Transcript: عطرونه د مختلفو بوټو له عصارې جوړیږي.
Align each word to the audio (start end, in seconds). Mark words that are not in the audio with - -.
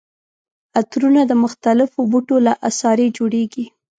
عطرونه 0.79 1.21
د 1.27 1.31
مختلفو 1.43 1.99
بوټو 2.11 2.37
له 2.47 2.53
عصارې 2.67 3.07
جوړیږي. 3.17 3.65